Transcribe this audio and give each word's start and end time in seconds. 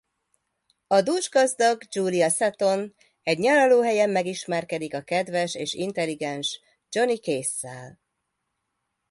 A 0.87 1.01
dúsgazdag 1.01 1.81
Julia 1.91 2.29
Seton 2.29 2.95
egy 3.23 3.37
nyaralóhelyen 3.39 4.09
megismerkedik 4.09 4.93
a 4.95 5.01
kedves 5.01 5.55
és 5.55 5.73
intelligens 5.73 6.61
Johnny 6.89 7.19
Case-zel. 7.19 7.99